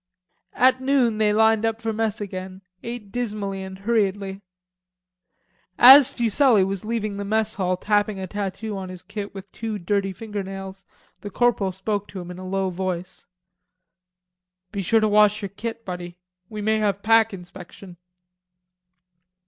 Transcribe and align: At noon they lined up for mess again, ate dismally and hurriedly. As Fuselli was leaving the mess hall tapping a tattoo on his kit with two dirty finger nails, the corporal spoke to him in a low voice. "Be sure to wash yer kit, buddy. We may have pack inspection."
At 0.55 0.81
noon 0.81 1.19
they 1.19 1.31
lined 1.31 1.63
up 1.63 1.79
for 1.79 1.93
mess 1.93 2.19
again, 2.19 2.63
ate 2.81 3.11
dismally 3.11 3.61
and 3.61 3.77
hurriedly. 3.77 4.41
As 5.77 6.11
Fuselli 6.11 6.63
was 6.63 6.83
leaving 6.83 7.17
the 7.17 7.23
mess 7.23 7.53
hall 7.53 7.77
tapping 7.77 8.17
a 8.19 8.25
tattoo 8.25 8.75
on 8.75 8.89
his 8.89 9.03
kit 9.03 9.35
with 9.35 9.51
two 9.51 9.77
dirty 9.77 10.11
finger 10.11 10.41
nails, 10.41 10.85
the 11.19 11.29
corporal 11.29 11.71
spoke 11.71 12.07
to 12.07 12.19
him 12.19 12.31
in 12.31 12.39
a 12.39 12.47
low 12.49 12.71
voice. 12.71 13.27
"Be 14.71 14.81
sure 14.81 15.01
to 15.01 15.07
wash 15.07 15.43
yer 15.43 15.49
kit, 15.49 15.85
buddy. 15.85 16.17
We 16.49 16.63
may 16.63 16.79
have 16.79 17.03
pack 17.03 17.31
inspection." 17.31 17.97